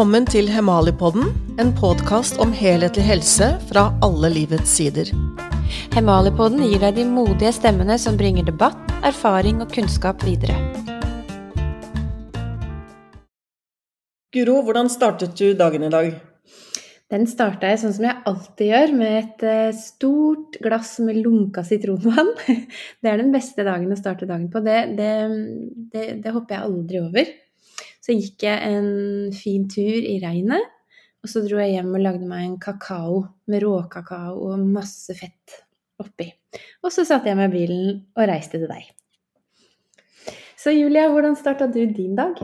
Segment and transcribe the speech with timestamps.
[0.00, 1.26] Velkommen til Hemalipodden,
[1.60, 5.10] en podkast om helhetlig helse fra alle livets sider.
[5.92, 10.56] Hemalipodden gir deg de modige stemmene som bringer debatt, erfaring og kunnskap videre.
[14.32, 16.08] Guro, hvordan startet du dagen i dag?
[17.12, 21.60] Den starta jeg sånn som jeg alltid gjør, med et eh, stort glass med lunka
[21.68, 22.32] sitronvann.
[23.04, 24.64] Det er den beste dagen å starte dagen på.
[24.64, 25.12] Det, det,
[25.92, 27.32] det, det hopper jeg aldri over.
[28.10, 30.64] Så gikk jeg en fin tur i regnet,
[31.22, 35.60] og så dro jeg hjem og lagde meg en kakao med råkakao og masse fett
[36.02, 36.26] oppi.
[36.82, 38.88] Og så satte jeg meg i bilen og reiste til deg.
[40.58, 42.42] Så Julia, hvordan starta du din dag?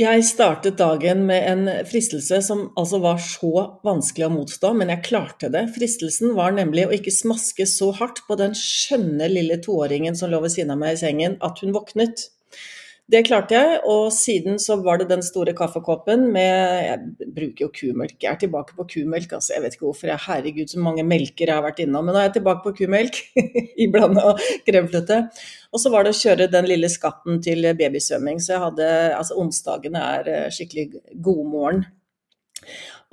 [0.00, 3.52] Jeg startet dagen med en fristelse som altså var så
[3.84, 5.66] vanskelig å motstå, men jeg klarte det.
[5.76, 10.40] Fristelsen var nemlig å ikke smaske så hardt på den skjønne lille toåringen som lå
[10.46, 12.30] ved siden av meg i sengen, at hun våknet.
[13.12, 17.68] Det klarte jeg, og siden så var det den store kaffekoppen med Jeg bruker jo
[17.76, 19.52] kumelk, jeg er tilbake på kumelk, altså.
[19.52, 20.08] Jeg vet ikke hvorfor.
[20.08, 22.06] Jeg, herregud, så mange melker jeg har vært innom.
[22.06, 23.20] Men nå er jeg tilbake på kumelk
[23.84, 25.20] iblanda blanda kremfløte.
[25.74, 28.40] Og så var det å kjøre den lille skatten til babysvømming.
[28.40, 28.88] Så jeg hadde
[29.18, 31.84] Altså, onsdagene er skikkelig god godmorgen.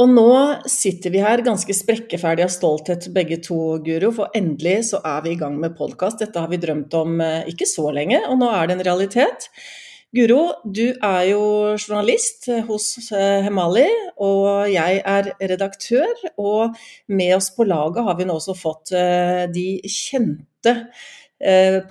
[0.01, 0.31] Og nå
[0.71, 5.35] sitter vi her ganske sprekkeferdige av stolthet begge to, Guro, for endelig så er vi
[5.35, 6.23] i gang med podkast.
[6.23, 9.49] Dette har vi drømt om eh, ikke så lenge, og nå er det en realitet.
[10.11, 11.43] Guro, du er jo
[11.79, 13.85] journalist hos eh, Hemali,
[14.19, 16.11] og jeg er redaktør.
[16.35, 16.75] Og
[17.07, 21.07] med oss på laget har vi nå også fått eh, de kjente eh,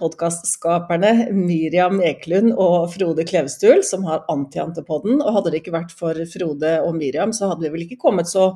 [0.00, 5.18] podkastskaperne Miriam Eklund og Frode Klevstul, som har Antiantepodden.
[5.22, 8.30] Og hadde det ikke vært for Frode og Miriam, så hadde vi vel ikke kommet
[8.30, 8.52] så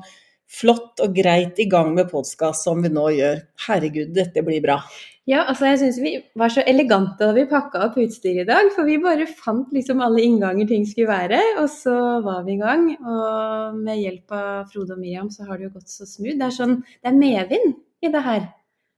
[0.51, 3.43] flott og greit i gang med podkast som vi nå gjør.
[3.67, 4.79] Herregud, dette blir bra.
[5.25, 8.69] Ja, altså jeg syns vi var så elegante da vi pakka opp utstyret i dag.
[8.75, 11.95] For vi bare fant liksom alle innganger ting skulle være, og så
[12.25, 12.91] var vi i gang.
[13.01, 16.37] Og med hjelp av Frode og Miriam så har det jo gått så smooth.
[16.37, 18.51] Det er sånn, det er medvind i det her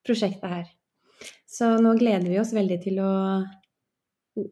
[0.07, 0.67] prosjektet her.
[1.57, 3.13] Så nå gleder vi oss veldig til å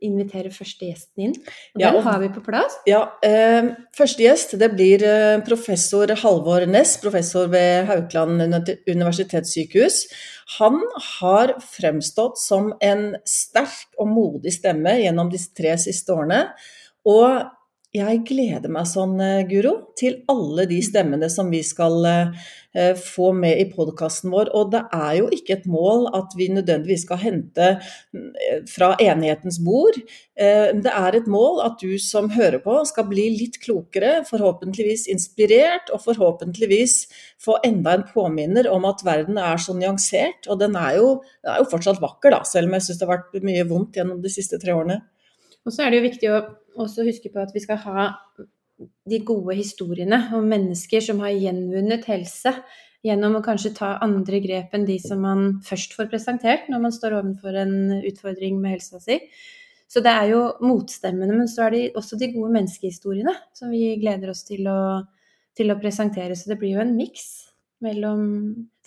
[0.02, 1.34] invitere første gjesten inn.
[1.76, 2.78] Og ja, den har vi på plass.
[2.90, 8.42] Ja, eh, Første gjest det blir eh, professor Halvor Næss, professor ved Haukeland
[8.90, 10.06] universitetssykehus.
[10.58, 10.82] Han
[11.20, 16.48] har fremstått som en sterk og modig stemme gjennom de tre siste årene.
[17.06, 17.46] Og
[17.96, 23.30] jeg gleder meg sånn, eh, Guro, til alle de stemmene som vi skal eh, få
[23.38, 24.52] med i podkasten vår.
[24.58, 29.62] Og det er jo ikke et mål at vi nødvendigvis skal hente eh, fra enighetens
[29.64, 30.00] bord.
[30.36, 35.88] Det er et mål at du som hører på skal bli litt klokere, forhåpentligvis inspirert,
[35.96, 36.98] og forhåpentligvis
[37.40, 40.50] få enda en påminner om at verden er så nyansert.
[40.52, 41.08] Og den er jo,
[41.40, 43.96] den er jo fortsatt vakker, da, selv om jeg syns det har vært mye vondt
[43.96, 45.00] gjennom de siste tre årene.
[45.66, 46.44] Og så er det jo viktig å
[46.82, 48.10] også huske på at vi skal ha
[49.10, 52.52] de gode historiene om mennesker som har gjenvunnet helse
[53.06, 56.96] gjennom å kanskje ta andre grep enn de som man først får presentert når man
[56.96, 59.20] står overfor en utfordring med helsa si.
[59.86, 63.94] Så det er jo motstemmene, men så er det også de gode menneskehistoriene som vi
[64.02, 64.80] gleder oss til å,
[65.56, 66.36] til å presentere.
[66.36, 67.46] Så det blir jo en miks
[67.86, 68.24] mellom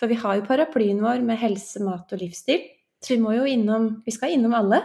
[0.01, 2.65] For vi har jo paraplyen vår med helse, mat og livsstil.
[3.05, 4.81] Så vi må jo innom Vi skal innom alle.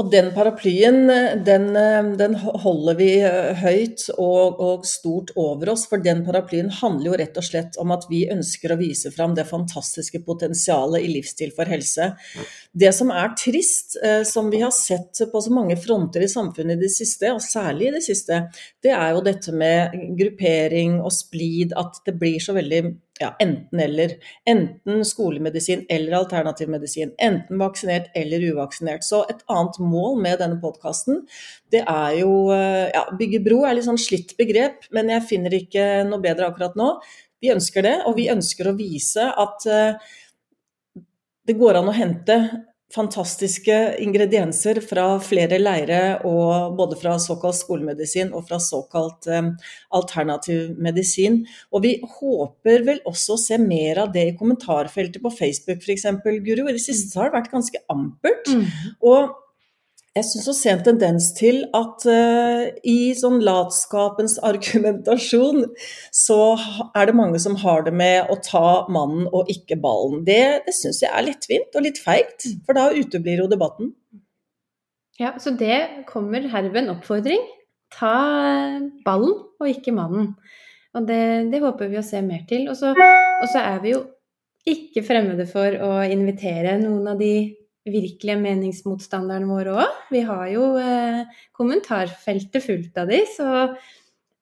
[0.00, 1.02] Og den paraplyen
[1.44, 1.66] den,
[2.16, 7.18] den holder vi eh, høyt og, og, stort over oss, for den paraplyen handler jo
[7.20, 11.52] rett og slett om at vi ønsker å vise fram det fantastiske potensialet i livsstil
[11.52, 12.08] for helse.
[12.72, 16.80] Det som er trist, eh, som vi har sett på så mange fronter i samfunnet
[16.80, 18.46] i det siste, og særlig i det siste,
[18.80, 22.86] det er jo dette med gruppering og splid, at det blir så veldig
[23.22, 24.16] ja, enten-eller.
[24.48, 27.14] Enten skolemedisin eller alternativmedisin.
[27.22, 29.06] Enten vaksinert eller uvaksinert.
[29.06, 31.22] Så et annet mål med denne podkasten,
[31.72, 35.54] det er jo eh, ja, Bygge bro er litt sånn slitt begrep, men jeg finner
[35.56, 36.96] ikke noe bedre akkurat nå.
[37.42, 40.12] Vi ønsker det, og vi ønsker å vise at uh,
[41.48, 42.36] det går an å hente
[42.92, 49.52] fantastiske ingredienser fra flere leire, og både fra såkalt skolemedisin og fra såkalt um,
[49.96, 51.42] alternativ medisin.
[51.72, 56.08] Og vi håper vel også å se mer av det i kommentarfeltet på Facebook f.eks.,
[56.22, 56.66] Guru.
[56.68, 58.52] I det siste har det vært ganske ampert.
[58.52, 58.66] Mm.
[59.08, 59.41] Og
[60.12, 65.64] jeg syns å se en tendens til at uh, i sånn latskapens argumentasjon,
[66.12, 66.40] så
[66.98, 70.20] er det mange som har det med å ta mannen og ikke ballen.
[70.28, 73.94] Det, det syns jeg er lettvint og litt feigt, for da uteblir jo debatten.
[75.20, 77.44] Ja, så det kommer herved en oppfordring.
[77.92, 78.16] Ta
[79.04, 80.32] ballen og ikke mannen.
[80.92, 81.22] Og det,
[81.52, 82.66] det håper vi å se mer til.
[82.68, 84.02] Og så, og så er vi jo
[84.68, 87.32] ikke fremmede for å invitere noen av de
[87.88, 89.96] virkelige meningsmotstanderne våre òg.
[90.12, 91.24] Vi har jo eh,
[91.56, 93.48] kommentarfeltet fullt av de, så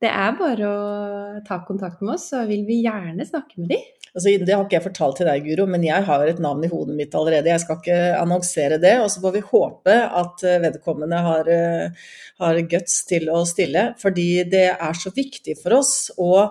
[0.00, 3.80] det er bare å ta kontakt med oss, så vil vi gjerne snakke med de.
[4.10, 6.70] Altså, det har ikke jeg fortalt til deg, Guro, men jeg har et navn i
[6.72, 7.52] hodet mitt allerede.
[7.52, 8.96] Jeg skal ikke annonsere det.
[9.04, 12.08] Og så får vi håpe at eh, vedkommende har, eh,
[12.42, 13.90] har guts til å stille.
[14.00, 16.48] Fordi det er så viktig for oss å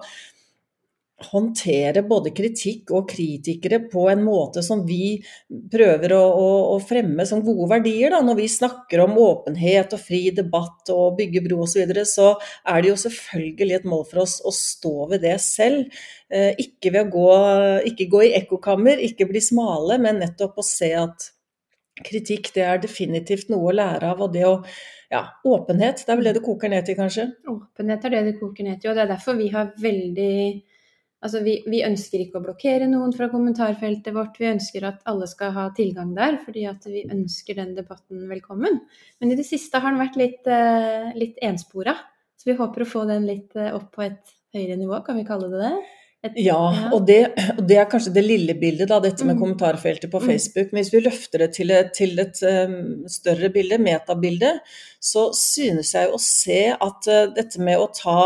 [1.27, 5.17] håndtere både kritikk og kritikere på en måte som vi
[5.71, 8.13] prøver å, å, å fremme som gode verdier.
[8.13, 8.21] Da.
[8.25, 12.29] Når vi snakker om åpenhet og fri debatt og bygge bro osv., så, videre, så
[12.67, 15.99] er det jo selvfølgelig et mål for oss å stå ved det selv.
[16.31, 17.27] Eh, ikke ved å gå,
[17.91, 21.29] ikke gå i ekkokammer, ikke bli smale, men nettopp å se at
[22.05, 24.21] kritikk det er definitivt noe å lære av.
[24.23, 24.55] og det å
[25.09, 27.25] ja, åpenhet, det er vel det det koker ned til, kanskje?
[27.49, 30.35] Åpenhet er det det koker ned til, og det er derfor vi har veldig
[31.19, 34.37] Altså, vi, vi, ønsker ikke å blokkere noen fra kommentarfeltet vårt.
[34.39, 38.79] Vi ønsker at alle skal ha tilgang der, fordi vi ønsker den debatten velkommen.
[39.19, 41.97] Men i det siste har den vært litt, uh, litt enspora.
[42.39, 45.27] Så vi håper å få den litt uh, opp på et høyere nivå, kan vi
[45.27, 45.98] kalle det det?
[46.35, 46.91] Ja.
[46.91, 47.19] Og, det,
[47.55, 49.39] og, det, er kanskje det lille bildet, da, dette med mm.
[49.39, 50.25] kommentarfeltet på mm.
[50.27, 50.73] Facebook.
[50.73, 54.57] Men hvis vi løfter det til et, til et um, større bilde, metabilde,
[54.99, 58.17] så synes jeg å se at uh, dette med å ta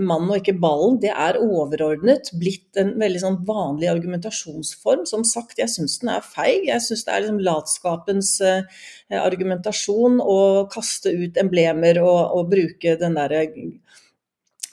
[0.00, 5.04] mannen og ikke ballen, det er overordnet blitt en veldig sånn vanlig argumentasjonsform.
[5.08, 6.70] Som sagt, jeg syns den er feig.
[6.70, 8.86] Jeg syns det er liksom latskapens uh,
[9.20, 10.38] argumentasjon å
[10.72, 13.44] kaste ut emblemer og, og bruke den derre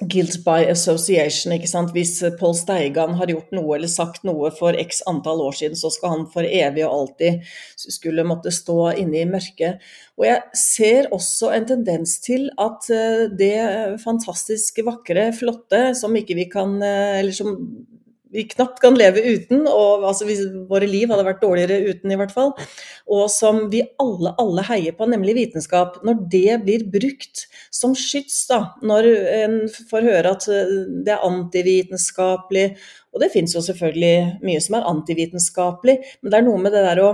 [0.02, 1.54] guilt by association.
[1.54, 1.94] ikke sant?
[1.96, 5.92] Hvis Pål Steigan har gjort noe eller sagt noe for x antall år siden, så
[5.94, 7.44] skal han for evig og alltid
[7.78, 9.84] skulle måtte stå inne i mørket.
[10.20, 13.56] Og jeg ser også en tendens til at eh, det
[14.04, 17.56] fantastisk vakre, flotte, som ikke vi kan eh, Eller som
[18.34, 20.28] vi knapt kan leve uten, og altså,
[20.70, 22.54] våre liv hadde vært dårligere uten, i hvert fall.
[23.14, 26.00] Og som vi alle, alle heier på, nemlig vitenskap.
[26.06, 29.60] Når det blir brukt som skyts, da, når en
[29.92, 30.74] får høre at eh,
[31.06, 32.68] det er antivitenskapelig,
[33.14, 36.82] og det fins jo selvfølgelig mye som er antivitenskapelig, men det er noe med det
[36.88, 37.12] der å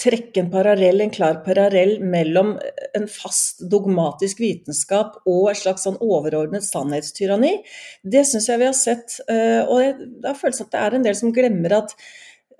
[0.00, 2.54] trekke en parallell, en klar parallell mellom
[2.96, 7.58] en fast dogmatisk vitenskap og et slags sånn overordnet sannhetstyranni,
[8.02, 9.20] det syns jeg vi har sett.
[9.28, 11.96] Eh, og det har føltes at det er en del som glemmer at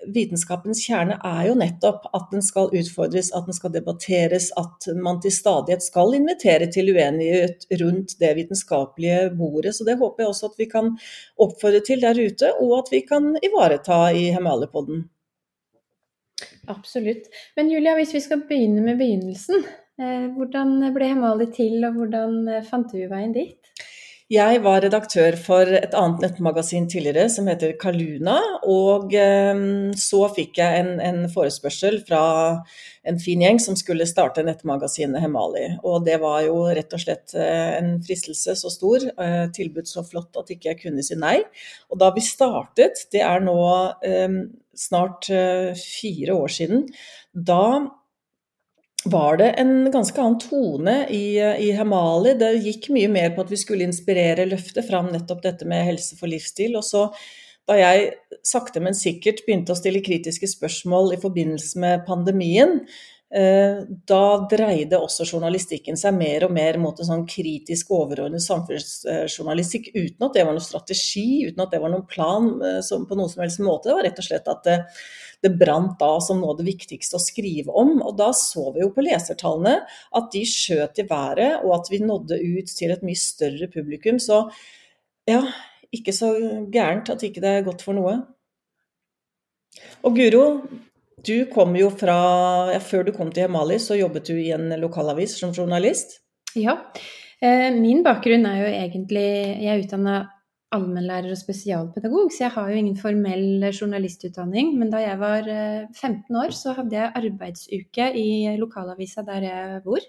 [0.09, 5.21] vitenskapens kjerne er jo nettopp at den skal utfordres, at den skal debatteres, at man
[5.21, 9.75] til stadighet skal invitere til uenighet rundt det vitenskapelige bordet.
[9.77, 10.93] Så det håper jeg også at vi kan
[11.41, 15.05] oppfordre til der ute, og at vi kan ivareta i Hemalepodden.
[16.71, 17.29] Absolutt.
[17.55, 19.65] Men Julia, hvis vi skal begynne med begynnelsen.
[20.01, 23.73] Eh, hvordan ble Hemali til, og hvordan eh, fant du veien dit?
[24.31, 28.37] Jeg var redaktør for et annet nettmagasin tidligere som heter Kaluna.
[28.63, 29.63] Og eh,
[29.99, 32.23] så fikk jeg en, en, forespørsel fra
[33.03, 35.65] en fin gjeng som skulle starte nettmagasinet Hemali.
[35.83, 39.03] Og det var jo rett og slett en fristelse så stor,
[39.55, 41.39] tilbud så flott at ikke jeg kunne si nei.
[41.91, 43.57] Og da vi startet, det er nå
[44.77, 46.85] snart eh, fire år siden,
[47.33, 47.63] da
[49.05, 52.35] var det en ganske annen tone i, i Hamali.
[52.37, 56.17] Det gikk mye mer på at vi skulle inspirere, løfte fram nettopp dette med helse
[56.19, 56.77] for livsstil.
[56.77, 57.07] Og så
[57.69, 58.11] da jeg
[58.45, 62.81] sakte, men sikkert begynte å stille kritiske spørsmål i forbindelse med pandemien,
[63.31, 70.27] da dreide også journalistikken seg mer og mer mot en sånn kritisk overordnet samfunnsjournalistikk, uten
[70.27, 73.43] at det var noen strategi, uten at det var noen plan eh, på noen som
[73.45, 73.87] helst måte.
[73.87, 74.75] Det var rett og slett at det,
[75.47, 77.95] det brant da som noe av det viktigste å skrive om.
[78.03, 79.77] Og da så vi jo på lesertallene
[80.19, 84.19] at de skjøt i været, og at vi nådde ut til et mye større publikum.
[84.19, 84.43] Så
[85.31, 85.39] ja,
[85.95, 86.33] ikke så
[86.71, 88.19] gærent at ikke det er godt for noe.
[90.03, 90.45] Og Guro,
[91.25, 92.17] du kom jo fra
[92.73, 96.19] ja, Før du kom til Hemali, så jobbet du i en lokalavis som journalist?
[96.57, 96.77] Ja.
[97.41, 99.27] Eh, min bakgrunn er jo egentlig
[99.61, 100.21] Jeg er utdanna
[100.71, 104.69] allmennlærer og spesialpedagog, så jeg har jo ingen formell journalistutdanning.
[104.79, 108.27] Men da jeg var 15 eh, år, så hadde jeg arbeidsuke i
[108.59, 110.05] lokalavisa der jeg bor.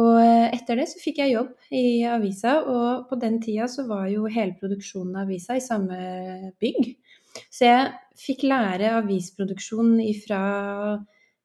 [0.00, 3.84] Og eh, etter det så fikk jeg jobb i avisa, og på den tida så
[3.90, 5.98] var jo hele produksjonen av avisa i samme
[6.62, 6.94] bygg.
[7.52, 10.42] Så jeg fikk lære avisproduksjon ifra,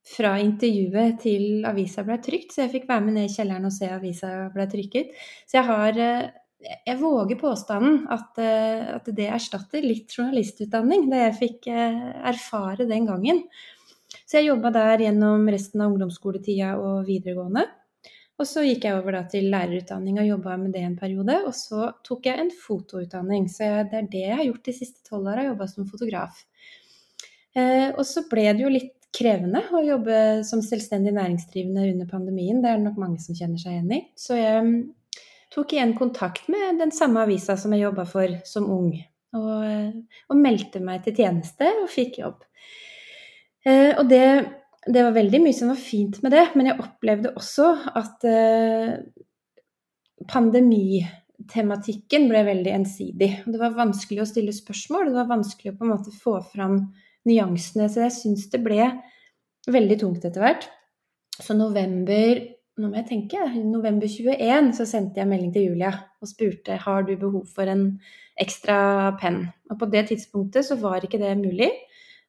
[0.08, 2.54] fra intervjuet til avisa ble trykt.
[2.54, 5.16] Så jeg fikk være med ned i kjelleren og se avisa ble trykket.
[5.48, 6.28] Så jeg har eh,
[6.88, 12.00] Jeg våger påstanden at, eh, at det erstatter litt journalistutdanning, det jeg fikk eh,
[12.32, 13.44] erfare den gangen.
[14.26, 17.68] Så jeg jobba der gjennom resten av ungdomsskoletida og videregående.
[18.38, 21.40] Og så gikk jeg over til lærerutdanning og jobba med det en periode.
[21.50, 25.02] Og så tok jeg en fotoutdanning, så det er det jeg har gjort de siste
[25.08, 26.44] tolv åra, jobba som fotograf.
[27.58, 32.62] Eh, og så ble det jo litt krevende å jobbe som selvstendig næringsdrivende under pandemien.
[32.62, 34.02] Det er det nok mange som kjenner seg igjen i.
[34.20, 34.76] Så jeg mm,
[35.56, 38.92] tok igjen kontakt med den samme avisa som jeg jobba for som ung.
[39.38, 42.46] Og, eh, og, meldte meg til tjeneste og fikk jobb.
[43.66, 44.24] Eh, og det,
[44.88, 47.68] det, var veldig mye som var fint med det, men jeg opplevde også
[48.00, 48.94] at eh,
[50.32, 53.32] pandemitematikken ble veldig ensidig.
[53.46, 56.80] Det var vanskelig å stille spørsmål, det var vanskelig å på en måte få fram
[57.28, 57.90] nyansene.
[57.92, 58.92] Så jeg syns det ble
[59.68, 60.70] veldig tungt etter hvert.
[61.38, 62.42] Så november
[62.78, 65.90] nå må jeg tenke, november 21 så sendte jeg melding til Julia
[66.22, 67.88] og spurte har du behov for en
[68.38, 69.48] ekstra penn.
[69.72, 71.72] Og på det tidspunktet så var ikke det mulig.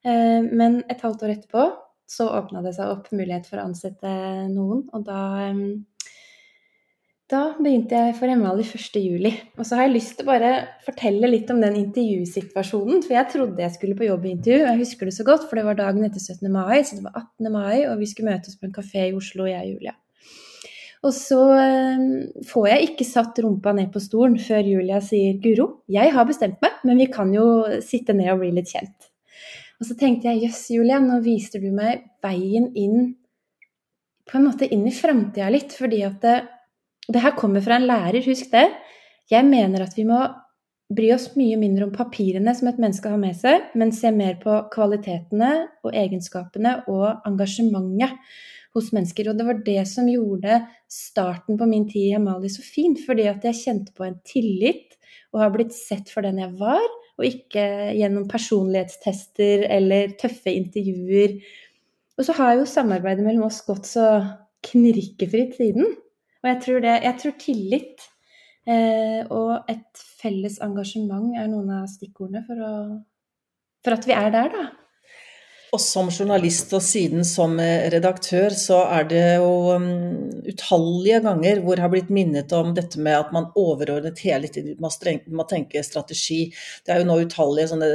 [0.08, 1.66] Eh, men et halvt år etterpå
[2.08, 4.10] så åpna det seg opp mulighet for å ansette
[4.50, 5.22] noen, og da
[7.28, 8.94] da begynte jeg for Emal i 1.
[9.04, 9.34] juli.
[9.60, 10.52] Og så har jeg lyst til å bare
[10.86, 13.02] fortelle litt om den intervjusituasjonen.
[13.04, 15.66] For jeg trodde jeg skulle på jobbintervju, og jeg husker det så godt, for det
[15.66, 16.48] var dagen etter 17.
[16.54, 17.50] mai, så det var 18.
[17.52, 19.94] mai, og vi skulle møtes på en kafé i Oslo, jeg og Julia.
[21.04, 21.42] Og så
[22.48, 26.58] får jeg ikke satt rumpa ned på stolen før Julia sier 'Guro, jeg har bestemt
[26.64, 27.44] meg, men vi kan jo
[27.84, 29.07] sitte ned og bli litt kjent'.
[29.78, 33.12] Og så tenkte jeg jøss, Julia, nå viste du meg veien inn
[34.28, 36.36] på en måte inn i framtida litt, fordi at det,
[37.08, 38.66] det her kommer fra en lærer, husk det.
[39.30, 40.18] Jeg mener at vi må
[40.88, 44.38] bry oss mye mindre om papirene som et menneske har med seg, men se mer
[44.40, 45.50] på kvalitetene
[45.84, 48.16] og egenskapene og engasjementet
[48.76, 49.30] hos mennesker.
[49.30, 53.28] Og det var det som gjorde starten på min tid i Amalie så fin, fordi
[53.30, 54.96] at jeg kjente på en tillit
[55.34, 56.84] og har blitt sett for den jeg var,
[57.18, 57.64] og ikke
[57.98, 61.38] gjennom personlighetstester eller tøffe intervjuer.
[62.18, 64.06] Og så har jo samarbeidet mellom oss gått så
[64.66, 65.96] knirkefritt siden.
[66.42, 68.04] Og jeg tror, det, jeg tror tillit
[68.70, 72.74] eh, og et felles engasjement er noen av stikkordene for, å,
[73.86, 74.68] for at vi er der, da.
[75.68, 79.88] Og som journalist og siden som eh, redaktør, så er det jo um,
[80.48, 84.78] utallige ganger hvor jeg har blitt minnet om dette med at man overordnet hele tiden
[84.80, 86.46] må tenke strategi.
[86.86, 87.90] Det er jo nå utallige sånne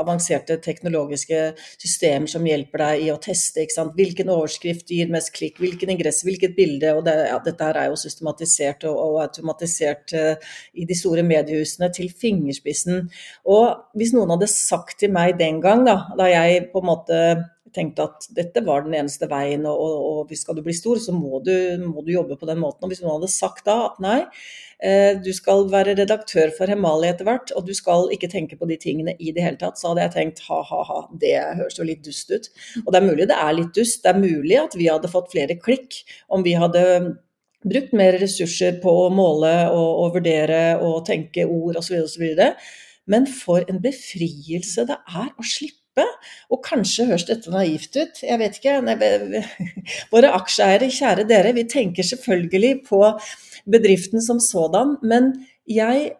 [0.00, 1.42] avanserte teknologiske
[1.74, 3.66] systemer som hjelper deg i å teste.
[3.92, 6.94] Hvilken overskrift gir mest klikk, hvilken ingress, hvilket bilde.
[6.96, 11.26] og det, ja, Dette her er jo systematisert og, og automatisert uh, i de store
[11.28, 13.04] mediehusene til fingerspissen.
[13.52, 17.01] Og hvis noen hadde sagt til meg den gang, da, da jeg på en måte
[17.02, 21.00] måte tenkte at dette var den eneste veien, og, og, og skal du bli stor,
[21.00, 22.84] så må du, må du, jobbe på den måten.
[22.84, 24.18] Og hvis noen hadde sagt da at nei,
[24.84, 28.68] eh, du skal være redaktør for Hemali etter hvert, og du skal ikke tenke på
[28.70, 32.04] de tingene i det hele tatt, så hadde jeg tenkt ha-ha-ha, det høres jo litt
[32.04, 32.48] dust ut.
[32.84, 34.02] Og det er mulig det er litt dust.
[34.04, 36.86] Det er mulig at vi hadde fått flere klikk om vi hadde
[37.62, 42.02] brukt mer ressurser på å måle og, og vurdere og tenke ord osv.
[42.02, 42.42] osv.
[43.10, 45.81] Men for en befrielse det er å slippe
[46.52, 48.78] og kanskje høres dette naivt ut, jeg vet ikke.
[50.14, 53.02] Våre aksjeeiere, kjære dere, vi tenker selvfølgelig på
[53.70, 55.34] bedriften som sådan, men
[55.68, 56.14] jeg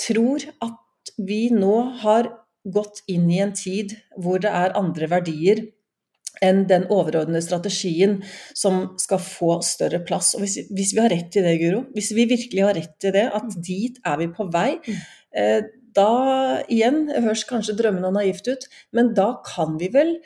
[0.00, 1.74] tror at vi nå
[2.04, 2.30] har
[2.70, 5.62] gått inn i en tid hvor det er andre verdier
[6.44, 8.20] enn den overordnede strategien
[8.56, 10.32] som skal få større plass.
[10.36, 13.12] Og hvis, hvis vi har rett i det, Guro, hvis vi virkelig har rett i
[13.16, 15.02] det, at dit er vi på vei, mm.
[15.36, 15.58] eh,
[15.96, 16.12] da
[16.70, 20.16] igjen, høres kanskje drømmende og naivt ut, men da kan vi vel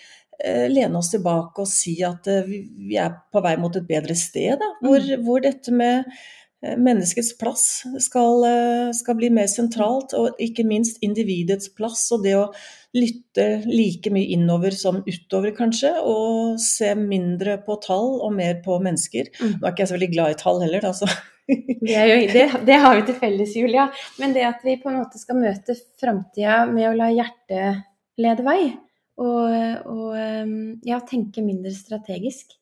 [0.42, 4.16] eh, lene oss tilbake og si at eh, vi er på vei mot et bedre
[4.18, 5.26] sted, da, hvor, mm.
[5.26, 7.66] hvor dette med eh, menneskets plass
[8.06, 8.46] skal,
[8.96, 12.06] skal, bli mer sentralt, og ikke minst individets plass.
[12.14, 12.48] Og det å
[12.94, 18.78] lytte like mye innover som utover, kanskje, og se mindre på tall og mer på
[18.82, 19.32] mennesker.
[19.40, 19.56] Mm.
[19.58, 21.10] Nå er ikke jeg så veldig glad i tall heller, da, så
[21.46, 23.88] det, det, det, har vi til felles, Julia.
[24.20, 27.84] Men det at vi på en måte skal møte framtida med å la hjertet
[28.20, 28.60] lede vei,
[29.18, 29.54] og,
[29.90, 32.54] og ja, tenke mindre strategisk.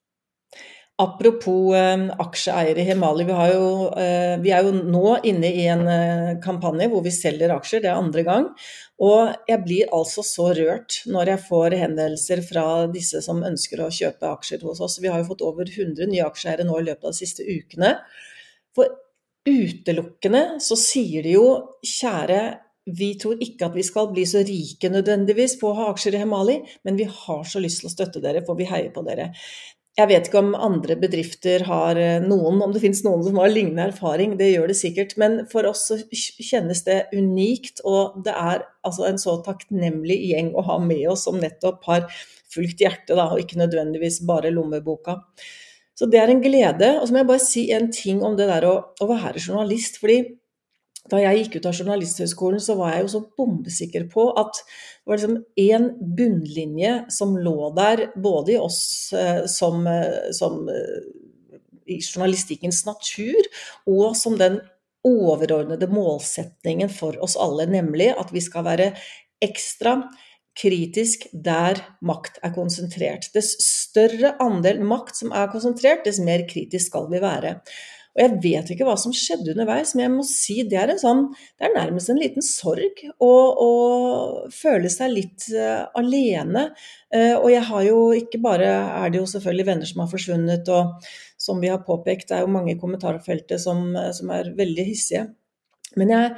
[1.01, 3.25] Apropos eh, aksjeeiere i Hemali.
[3.25, 7.55] Vi, jo, eh, vi, er jo nå inne i en eh, kampanje hvor vi selger
[7.55, 8.49] aksjer, det er andre gang.
[9.03, 13.91] Og jeg blir altså så rørt når jeg får henvendelser fra disse som ønsker å
[13.91, 15.01] kjøpe aksjer hos oss.
[15.03, 17.97] Vi har jo fått over 100 nye aksjeeiere nå i løpet av de siste ukene.
[18.77, 18.91] For
[19.49, 21.47] utelukkende så sier de jo
[21.87, 22.43] kjære
[22.91, 26.23] vi tror ikke at vi skal bli så rike nødvendigvis på å ha aksjer i
[26.25, 29.29] Hemali, men vi har så lyst til å støtte dere, for vi heier på dere.
[29.93, 33.53] Jeg vet ikke om andre bedrifter har eh, noen, om det finnes noen som har
[33.53, 35.13] lignende erfaring, det gjør det sikkert.
[35.21, 40.55] Men for oss så kjennes det unikt, og det er altså en så takknemlig gjeng
[40.57, 42.09] å ha med oss som nettopp har
[42.53, 45.21] fulgt hjertet, da, og ikke nødvendigvis bare lommeboka.
[46.03, 46.89] Så det er en glede.
[46.99, 50.01] Og så må jeg bare si en ting om det der å, å være journalist.
[50.03, 50.25] fordi
[51.11, 55.11] da jeg gikk ut av Journalisthøgskolen, så var jeg jo så bombesikker på at det
[55.11, 58.83] var liksom én bunnlinje som lå der, både i oss
[59.19, 61.09] eh, som, eh, som eh,
[61.91, 63.51] i journalistikkens natur,
[63.91, 64.61] og som den
[65.07, 68.93] overordnede målsetningen for oss alle, nemlig at vi skal være
[69.43, 69.99] ekstra
[70.59, 73.31] kritisk der makt er konsentrert.
[73.35, 77.57] Dess større andel makt som er konsentrert, dess mer kritisk skal vi være.
[78.13, 81.31] Og jeg vet ikke hva som skjedde underveis, men jeg må si det er, sånn,
[81.57, 83.71] det er nærmest en liten sorg å, å
[84.53, 86.67] føle seg litt uh, alene.
[87.09, 88.69] Uh, og jeg har jo ikke bare
[88.99, 92.45] er det jo selvfølgelig venner som har forsvunnet, og som vi har påpekt, det er
[92.45, 95.31] jo mange i kommentarfeltet som, som er veldig hissige.
[95.97, 96.29] Men jeg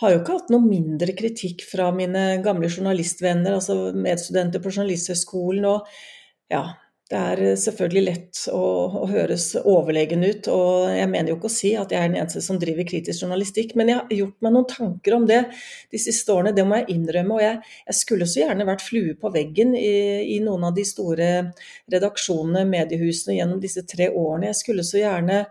[0.00, 5.64] har jo ikke hatt noe mindre kritikk fra mine gamle journalistvenner, altså medstudenter på Journalisthøgskolen.
[5.64, 6.66] og ja,
[7.06, 8.60] det er eh, selvfølgelig lett å,
[8.98, 12.18] å, høres overlegen ut, og jeg mener jo ikke å si at jeg er den
[12.18, 15.38] eneste som driver kritisk journalistikk, men jeg har gjort meg noen tanker om det
[15.94, 17.38] de siste årene, det må jeg innrømme.
[17.38, 19.94] Og jeg, jeg skulle så gjerne vært flue på veggen i,
[20.34, 21.30] i, noen av de store
[21.94, 24.50] redaksjonene, mediehusene, gjennom disse tre årene.
[24.50, 25.44] Jeg skulle så gjerne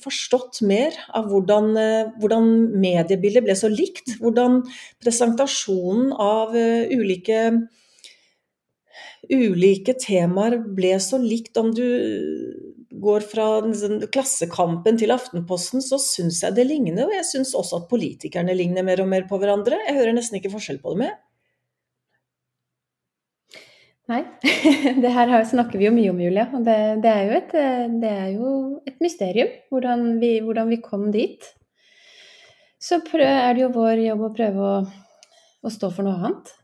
[0.00, 2.46] forstått mer av hvordan, eh, hvordan,
[2.80, 4.16] mediebildet ble så likt.
[4.22, 4.62] Hvordan
[5.02, 7.68] presentasjonen av uh, ulike
[9.26, 11.56] ulike temaer ble så likt.
[11.58, 11.86] Om du
[12.96, 13.46] går fra
[14.12, 17.04] Klassekampen til Aftenposten, så syns jeg det ligner.
[17.06, 19.78] Og jeg syns også at politikerne ligner mer og mer på hverandre.
[19.88, 21.10] Jeg hører nesten ikke forskjell på dem.
[24.06, 24.20] Nei,
[25.02, 26.46] det her snakker vi jo mye om, Julia.
[26.54, 27.54] Og det, det, er, jo et,
[28.02, 28.50] det er, jo
[28.86, 31.48] et, mysterium hvordan vi, hvordan vi kom dit.
[32.78, 34.76] Så er det jo vår jobb å prøve å,
[35.66, 36.54] å stå for noe annet.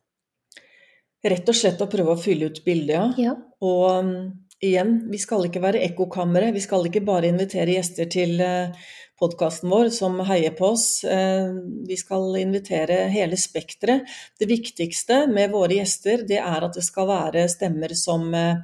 [1.32, 3.34] Rett og slett å prøve å fylle ut bildet, ja.
[3.62, 4.14] Og um,
[4.62, 6.48] igjen, vi skal ikke være ekkokamre.
[6.54, 8.74] Vi skal ikke bare invitere gjester til uh,
[9.22, 10.86] podkasten vår som heier på oss.
[11.06, 11.54] Uh,
[11.88, 14.10] vi skal invitere hele spekteret.
[14.38, 18.58] Det viktigste med våre gjester, det er at det skal være stemmer som uh,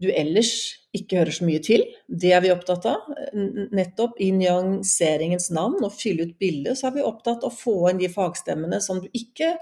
[0.00, 0.52] du ellers
[0.96, 1.84] ikke hører så mye til.
[2.08, 3.10] Det er vi opptatt av.
[3.76, 7.76] Nettopp i nyanseringens navn, og fylle ut bildet, så er vi opptatt av å få
[7.90, 9.52] inn de fagstemmene som du ikke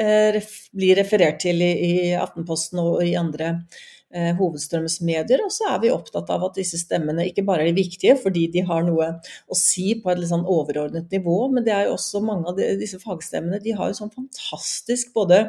[0.00, 0.40] eh,
[0.72, 5.40] blir referert til i, Aftenposten og i andre eh, hovedstrømsmedier.
[5.46, 8.44] Og så er vi opptatt av at disse stemmene ikke bare er de viktige fordi
[8.52, 9.08] de har noe
[9.48, 12.58] å si på et litt sånn overordnet nivå, men det er jo også mange av
[12.58, 15.46] de, disse fagstemmene de har jo sånn fantastisk både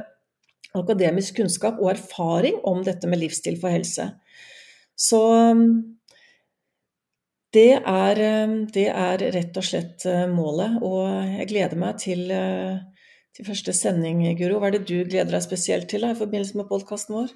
[0.77, 4.09] akademisk kunnskap og erfaring om dette med livsstil for helse.
[4.97, 5.19] Så
[5.51, 5.67] um,
[7.53, 11.05] det er, um, det er, rett og slett uh, målet, og
[11.37, 12.81] jeg gleder meg til, uh,
[13.35, 14.59] til første sending, Guro.
[14.61, 17.35] Hva er det du gleder deg spesielt til da, i forbindelse med podkasten vår?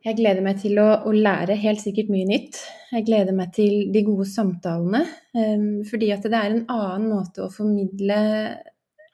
[0.00, 2.56] Jeg gleder meg til å, å, lære helt sikkert mye nytt.
[2.88, 5.02] Jeg gleder meg til de gode samtalene.
[5.36, 8.20] Um, fordi at det er en annen måte å formidle,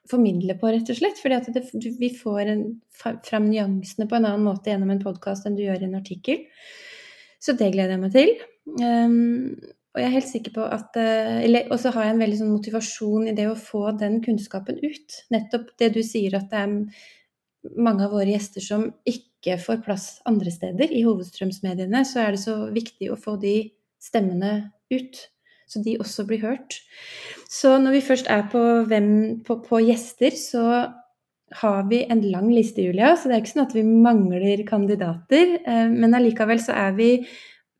[0.07, 1.19] formidle på, rett og slett.
[1.19, 1.65] Fordi at det,
[1.99, 2.63] vi får en,
[2.95, 6.47] fram nyansene på en annen måte gjennom en podkast enn du gjør i en artikkel.
[7.43, 8.33] Så det gleder jeg meg til.
[8.79, 9.59] Um,
[9.91, 12.55] og jeg er helt sikker på at uh, Eller også har jeg en veldig sånn
[12.55, 15.21] motivasjon i det å få den kunnskapen ut.
[15.35, 16.75] Nettopp det du sier at det er
[17.75, 19.27] mange av våre gjester som ikke
[19.61, 23.55] får plass andre steder i hovedstrømsmediene, så er det så viktig å få de
[24.03, 25.23] stemmene ut.
[25.67, 26.77] Så de også blir hørt.
[27.51, 29.09] Så når vi først er på, hvem,
[29.47, 30.63] på, på gjester, så
[31.61, 35.57] har vi en lang liste, Julia, så det er ikke sånn at vi mangler kandidater.
[35.63, 37.11] Eh, men allikevel så er vi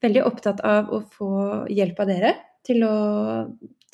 [0.04, 1.32] veldig opptatt av å få
[1.74, 2.36] hjelp av dere
[2.68, 2.96] til å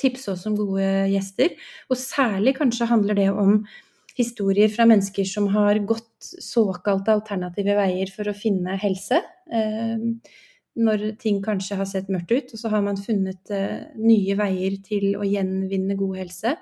[0.01, 1.53] tipse oss om gode gjester.
[1.89, 3.61] Og særlig kanskje handler det om
[4.17, 9.19] historier fra mennesker som har gått såkalte alternative veier for å finne helse.
[9.51, 10.09] Eh,
[10.73, 14.79] når ting kanskje har sett mørkt ut, og så har man funnet eh, nye veier
[14.85, 16.57] til å gjenvinne god helse.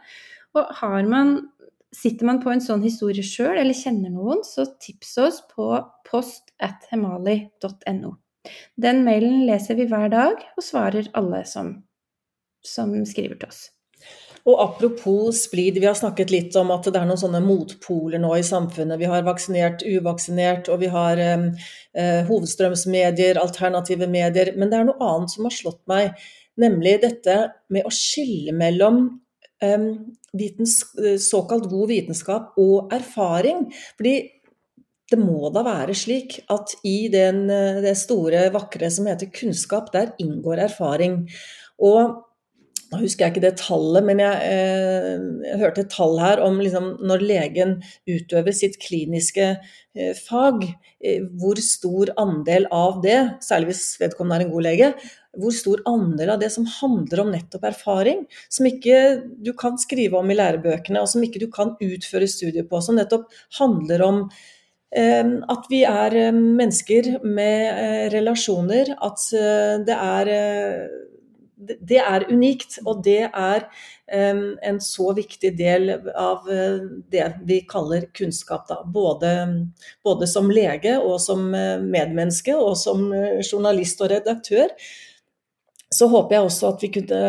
[0.57, 1.39] Og har man
[1.91, 5.65] Sitter man på en sånn historie sjøl, eller kjenner noen, så tips oss på
[6.07, 6.53] post.
[8.79, 11.73] Den mailen leser vi hver dag, og svarer alle som,
[12.63, 13.59] som skriver til oss.
[14.49, 18.33] Og apropos splid, vi har snakket litt om at det er noen sånne motpoler nå
[18.39, 18.99] i samfunnet.
[19.01, 24.53] Vi har vaksinert, uvaksinert, og vi har eh, hovedstrømsmedier, alternative medier.
[24.57, 26.15] Men det er noe annet som har slått meg,
[26.61, 27.37] nemlig dette
[27.71, 29.05] med å skille mellom
[30.33, 33.67] vitens, eh, såkalt god vitenskap og erfaring.
[33.97, 34.15] Fordi
[35.11, 39.91] det må da være slik at i den, eh, det store, vakre som heter kunnskap,
[39.91, 41.29] der inngår erfaring.
[41.79, 42.23] Og
[42.91, 46.59] nå husker jeg ikke det tallet, men jeg, eh, jeg hørte et tall her om
[46.59, 47.77] liksom, når legen
[48.09, 50.65] utøver sitt kliniske eh, fag,
[50.99, 54.89] eh, hvor stor andel av det, særlig hvis vedkommende er en god lege,
[55.39, 58.97] hvor stor andel av det som handler om nettopp erfaring, som ikke
[59.39, 62.99] du kan skrive om i lærebøkene, og som ikke du kan utføre studier på, som
[62.99, 63.29] nettopp
[63.61, 64.19] handler om
[64.91, 69.29] eh, at vi er eh, mennesker med eh, relasjoner, at
[69.87, 70.35] det er
[71.61, 73.67] det er unikt, og det er
[74.11, 76.47] en så viktig del av
[77.13, 78.65] det vi kaller kunnskap.
[78.67, 78.81] Da.
[78.83, 79.31] Både,
[80.03, 83.07] både som lege og som medmenneske og som
[83.45, 84.73] journalist og redaktør
[85.91, 87.21] så håper jeg også at vi kunne,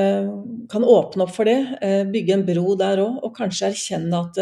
[0.70, 1.58] kan åpne opp for det,
[2.12, 4.38] bygge en bro der òg, og kanskje erkjenne at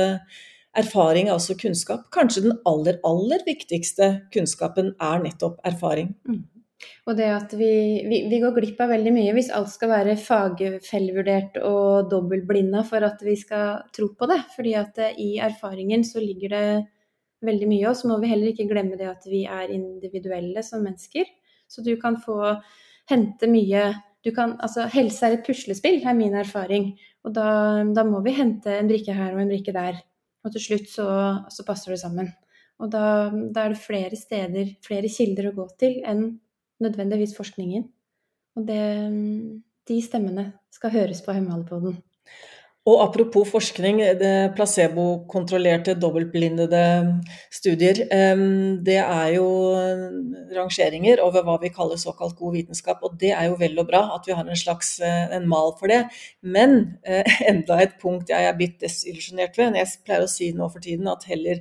[0.76, 2.06] erfaring er også kunnskap.
[2.14, 6.12] Kanskje den aller, aller viktigste kunnskapen er nettopp erfaring.
[6.28, 6.42] Mm.
[7.10, 7.72] Og det at vi,
[8.06, 13.02] vi, vi, går glipp av veldig mye hvis alt skal være fagfellevurdert og dobbeltblinda for
[13.02, 14.38] at vi skal tro på det.
[14.54, 16.66] Fordi at eh, i erfaringen så ligger det
[17.46, 20.84] veldig mye, og så må vi heller ikke glemme det at vi er individuelle som
[20.84, 21.26] mennesker.
[21.70, 22.36] Så du kan få
[23.10, 23.88] hente mye
[24.20, 26.90] du kan, altså Helse er et puslespill, er min erfaring.
[27.24, 27.46] Og da,
[27.96, 29.96] da må vi hente en brikke her og en brikke der.
[30.44, 31.08] Og til slutt så,
[31.48, 32.28] så passer det sammen.
[32.80, 36.26] Og da, da, er det flere steder, flere kilder å gå til enn
[36.80, 37.88] nødvendigvis forskningen.
[38.56, 38.80] Og det,
[39.88, 42.02] de stemmene skal høres på Hemmeligholdepoden.
[42.88, 46.80] Og apropos forskning, det placebokontrollerte, dobbeltblindede
[47.52, 47.98] studier.
[48.86, 49.48] Det er jo
[50.56, 54.00] rangeringer over hva vi kaller såkalt god vitenskap, og det er jo vel og bra
[54.14, 56.06] at vi har en slags eh, en mal for det.
[56.40, 59.76] Men eh, enda et punkt jeg er blitt desillusjonert ved.
[59.76, 61.60] Jeg pleier å si nå for tiden at heller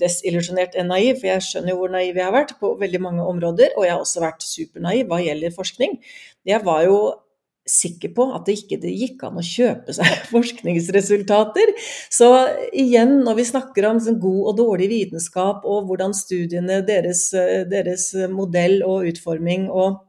[0.00, 3.26] desillusjonert enn naiv, for jeg skjønner jo hvor naiv jeg har vært på veldig mange
[3.26, 5.98] områder, og jeg har også vært supernaiv hva gjelder forskning.
[6.46, 7.00] Jeg var jo
[7.68, 11.74] sikker på at det ikke det gikk an å kjøpe seg forskningsresultater.
[12.12, 12.30] Så
[12.72, 17.28] igjen, når vi snakker om sånn god og dårlig vitenskap, og hvordan studiene, deres,
[17.70, 20.00] deres modell og utforming og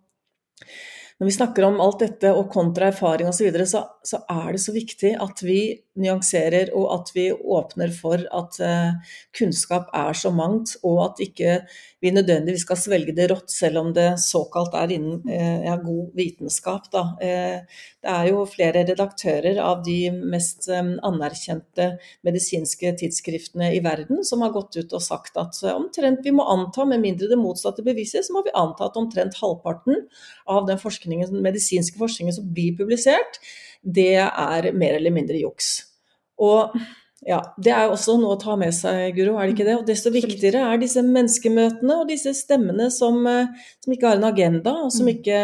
[1.22, 4.56] når vi snakker om alt dette og kontra erfaring osv., så, videre, så så er
[4.56, 5.60] det så viktig at vi
[6.00, 11.58] nyanserer og at vi åpner for at uh, kunnskap er så mangt, og at ikke
[12.02, 16.14] vi nødvendigvis skal svelge det rått, selv om det såkalt er innen uh, ja, god
[16.18, 16.88] vitenskap.
[16.94, 17.04] Da.
[17.20, 21.92] Uh, det er jo flere redaktører av de mest anerkjente
[22.26, 26.86] medisinske tidsskriftene i verden som har gått ut og sagt at omtrent vi må anta,
[26.88, 30.08] med mindre det motsatte bevises, må vi anta at omtrent halvparten
[30.50, 33.38] av den den medisinske forskningen som blir publisert,
[33.82, 35.74] det er mer eller mindre juks.
[36.42, 36.74] Og
[37.22, 39.78] ja, Det er jo også noe å ta med seg, Guro, er det ikke det?
[39.78, 43.52] Og Desto viktigere er disse menneskemøtene og disse stemmene som, eh,
[43.84, 45.12] som ikke har en agenda, og som mm.
[45.20, 45.42] ikke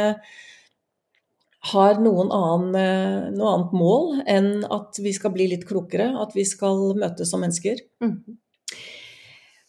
[1.73, 6.33] har noen annen, eh, noe annet mål enn at vi skal bli litt klokere, at
[6.33, 7.83] vi skal møtes som mennesker.
[8.01, 8.17] Mm.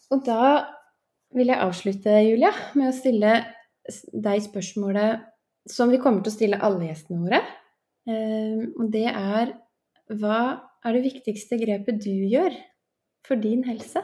[0.09, 0.65] Og da
[1.37, 3.37] vil jeg avslutte, Julia, med å stille
[4.13, 5.27] deg spørsmålet
[5.69, 7.43] som vi kommer til å stille alle gjestene våre.
[8.09, 9.53] Ehm, og det er
[10.09, 10.39] hva
[10.85, 12.55] er det viktigste grepet du gjør
[13.27, 14.01] for din helse?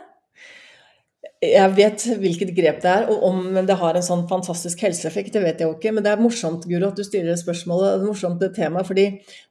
[1.43, 5.41] Jeg vet hvilket grep det er, og om det har en sånn fantastisk helseeffekt, det
[5.43, 5.91] vet jeg jo ikke.
[5.93, 7.85] Men det er morsomt Guro, at du stiller det spørsmålet.
[7.85, 9.05] Det er morsomt temaet, fordi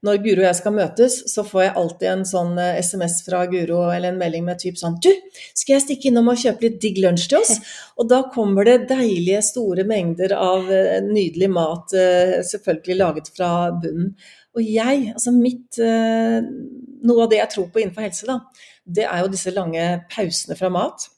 [0.07, 3.43] når Guro og jeg skal møtes, så får jeg alltid en sånn SMS eh, fra
[3.51, 5.11] Guro eller en melding med typ sånn Du,
[5.53, 7.59] skal jeg stikke innom og kjøpe litt digg lunsj til oss?
[8.01, 13.51] Og da kommer det deilige, store mengder av eh, nydelig mat, eh, selvfølgelig laget fra
[13.77, 14.15] bunnen.
[14.55, 15.79] Og jeg, altså mitt
[17.05, 18.39] Noe av det jeg tror på innenfor helse, da,
[18.87, 21.09] det er jo disse lange pausene fra mat.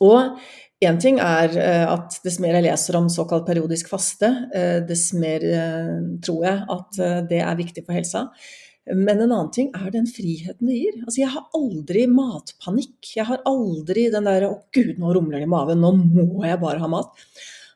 [0.00, 0.38] Og
[0.82, 5.12] Én ting er eh, at dess mer jeg leser om såkalt periodisk faste, eh, dess
[5.14, 8.24] mer eh, tror jeg at det er viktig for helsa.
[8.90, 10.96] Men en annen ting er den friheten det gir.
[11.04, 12.96] Altså, jeg har aldri matpanikk.
[13.14, 15.78] Jeg har aldri den der 'Å, gud, nå rumler det i maven.
[15.78, 17.14] Nå må jeg bare ha mat'.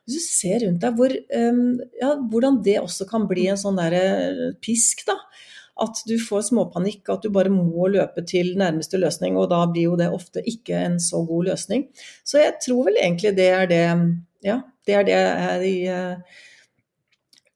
[0.07, 3.97] Hvis du ser rundt deg hvor, ja, hvordan det også kan bli en sånn der
[4.63, 5.19] pisk, da
[5.83, 9.91] at du får småpanikk, at du bare må løpe til nærmeste løsning, og da blir
[9.91, 11.87] jo det ofte ikke en så god løsning.
[12.25, 13.83] Så jeg tror vel egentlig det er det
[14.45, 16.35] Ja, det er det jeg eh,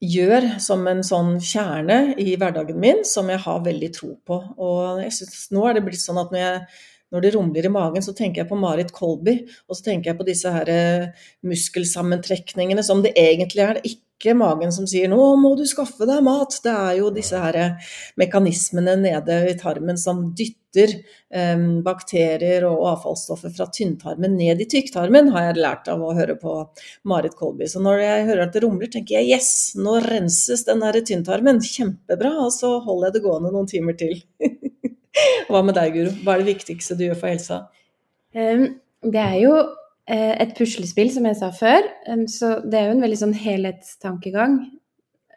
[0.02, 4.40] gjør som en sånn kjerne i hverdagen min, som jeg har veldig tro på.
[4.58, 6.64] Og jeg synes, nå er det blitt sånn at når jeg
[7.12, 10.19] når det rumler i magen, så tenker jeg på Marit Kolby, og så tenker jeg
[10.21, 13.80] på disse her eh, muskelsammentrekningene som det egentlig er.
[13.80, 16.62] Det er ikke magen som sier 'nå må du skaffe deg mat'.
[16.63, 20.93] Det er jo disse her eh, mekanismene nede i tarmen som dytter
[21.36, 26.38] um, bakterier og avfallsstoffer fra tynntarmen ned i tykktarmen, har jeg lært av å høre
[26.39, 26.54] på
[27.04, 27.67] Marit Kolby.
[27.67, 31.60] Så når jeg hører at det rumler, tenker jeg 'yes, nå renses den der tynntarmen'.
[31.60, 32.38] Kjempebra.
[32.45, 34.21] Og så holder jeg det gående noen timer til.
[35.52, 36.16] Hva med deg, Guro?
[36.24, 37.62] Hva er det viktigste du gjør for helsa?
[38.32, 41.88] Det er jo uh, et puslespill, som jeg sa før.
[42.32, 44.60] Så det er jo en veldig sånn helhetstankegang.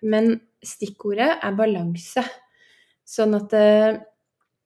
[0.05, 2.25] Men stikkordet er balanse.
[3.09, 3.97] Sånn at uh,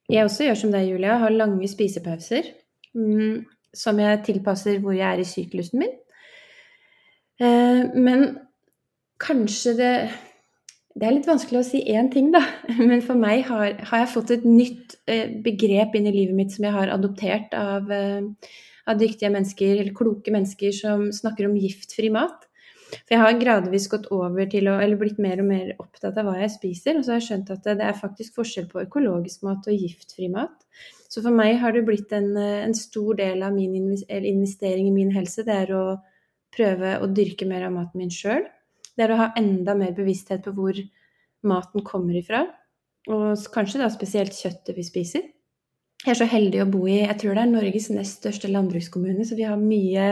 [0.09, 2.53] jeg også gjør som deg, Julia, har lange spisepauser.
[2.97, 5.95] Um, som jeg tilpasser hvor jeg er i syklusen min.
[7.39, 8.25] Uh, men
[9.21, 9.93] kanskje det
[10.99, 12.41] Det er litt vanskelig å si én ting, da.
[12.91, 16.55] Men for meg har, har jeg fått et nytt eh, begrep inn i livet mitt
[16.55, 18.51] som jeg har adoptert av, eh,
[18.89, 22.49] av dyktige mennesker, eller kloke mennesker, som snakker om giftfri mat.
[22.97, 26.27] For jeg har gradvis gått over til å, eller blitt mer og mer opptatt av
[26.27, 26.99] hva jeg spiser.
[26.99, 30.33] Og så har jeg skjønt at det er faktisk forskjell på økologisk mat og giftfri
[30.33, 30.57] mat.
[31.13, 34.97] Så for meg har det blitt en, eh, en stor del av min investering i
[34.99, 35.47] min helse.
[35.47, 35.85] Det er å
[36.57, 38.49] prøve å dyrke mer av maten min sjøl
[38.99, 40.79] det er å ha enda mer bevissthet på hvor
[41.47, 42.45] maten kommer ifra.
[43.09, 45.27] Og kanskje da spesielt kjøttet vi spiser.
[46.05, 49.25] Jeg er så heldig å bo i jeg tror det er Norges nest største landbrukskommune,
[49.27, 50.11] så vi har mye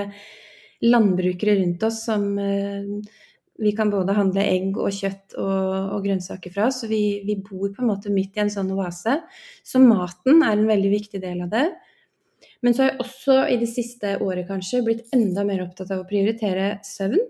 [0.82, 2.88] landbrukere rundt oss som eh,
[3.62, 6.68] vi kan både handle egg og kjøtt og, og grønnsaker fra.
[6.74, 9.20] Så vi, vi, bor på en måte midt i en sånn oase.
[9.64, 11.66] Så maten er en veldig viktig del av det.
[12.64, 16.02] Men så har jeg også i det siste året kanskje blitt enda mer opptatt av
[16.02, 17.22] å prioritere søvn.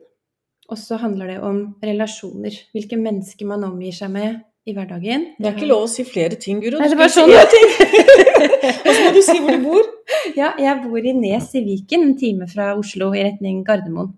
[0.66, 2.54] Og så handler det om relasjoner.
[2.74, 5.28] Hvilke mennesker man omgir seg med i hverdagen.
[5.38, 6.80] Det er ikke lov å si flere ting, Guro.
[6.82, 7.30] Nei, det var sånn.
[7.30, 9.92] Og så må du si hvor du bor.
[10.36, 14.10] Ja, jeg bor i Nes i Viken, en time fra Oslo i retning Gardermoen.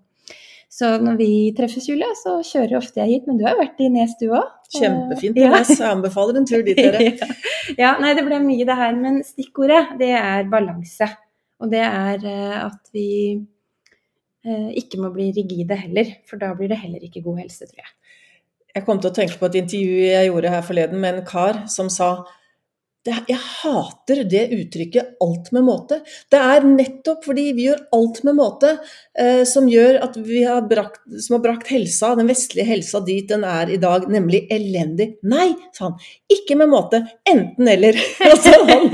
[0.79, 3.29] Så når vi treffes, Julia, så kjører ofte jeg hit.
[3.29, 4.49] Men du har vært i Nes, du òg?
[4.73, 5.53] Kjempefint i ja.
[5.55, 5.71] Nes.
[5.73, 7.29] Jeg anbefaler en tur dit, dere.
[7.81, 7.95] ja.
[8.01, 8.97] nei, det ble mye det her.
[8.97, 11.09] Men stikkordet, det er balanse.
[11.59, 13.07] Og det er eh, at vi
[14.45, 17.91] ikke må bli rigide heller, for da blir det heller ikke god helse, tror jeg.
[18.75, 21.63] Jeg kom til å tenke på et intervju jeg gjorde her forleden med en kar
[21.71, 22.09] som sa
[23.09, 25.99] jeg hater det uttrykket 'alt med måte'.
[26.31, 28.71] Det er nettopp fordi vi gjør alt med måte
[29.17, 33.27] eh, som gjør at vi har brakt, som har brakt helsa, den vestlige helsa dit
[33.29, 35.15] den er i dag, nemlig elendig.
[35.23, 35.97] Nei, sa han.
[36.29, 37.03] Ikke med måte.
[37.29, 37.97] Enten-eller.
[38.31, 38.89] altså, han,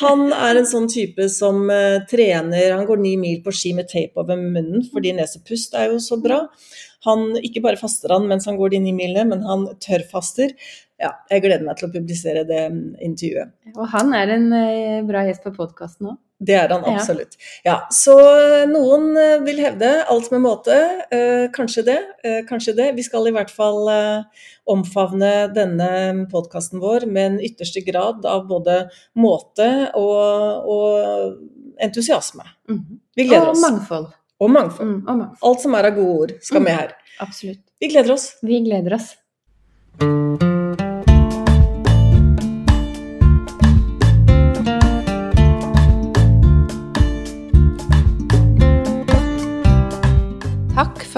[0.00, 3.88] han, er en sånn type som eh, trener Han går ni mil på ski med
[3.90, 6.44] tape over munnen fordi nesepust er jo så bra.
[7.06, 10.56] Han, ikke bare faster han mens han går de ni milene, men han tørrfaster
[10.98, 13.52] ja, jeg gleder meg til å publisere det mm, intervjuet.
[13.76, 16.16] Og han er en eh, bra gjest på podkasten òg.
[16.38, 17.34] Det er han absolutt.
[17.66, 17.80] Ja.
[17.94, 20.76] Så eh, noen eh, vil hevde alt med måte.
[21.54, 21.98] kanskje det,
[22.50, 22.88] kanskje det.
[22.98, 23.86] Vi skal i hvert fall
[24.68, 25.90] omfavne denne
[26.32, 28.80] podkasten vår med en ytterste grad av både
[29.18, 32.46] måte og, og entusiasme.
[32.70, 32.84] Mm.
[33.14, 33.62] Vi gleder oss.
[33.62, 34.10] Og mangfold.
[34.38, 34.88] Og mangfold.
[34.88, 35.46] Mm, og mangfold.
[35.50, 36.68] Alt som er av gode ord, skal mm.
[36.68, 36.92] med her.
[37.24, 37.64] Absolutt.
[37.80, 38.30] Vi gleder oss.
[38.42, 39.16] Vi gleder oss.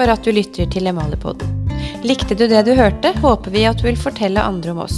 [0.01, 1.69] for at du lytter til Emalepodden.
[2.01, 4.97] Likte du det du hørte, håper vi at du vil fortelle andre om oss.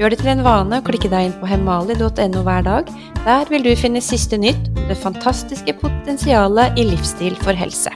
[0.00, 2.88] Gjør det til en vane å klikke deg inn på hemali.no hver dag.
[3.26, 7.92] Der vil du finne siste nytt om det fantastiske potensialet i livsstil for helse.